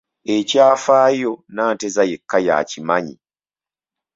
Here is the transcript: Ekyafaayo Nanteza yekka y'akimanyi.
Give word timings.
Ekyafaayo 0.35 1.31
Nanteza 1.55 2.03
yekka 2.09 2.37
y'akimanyi. 2.47 3.15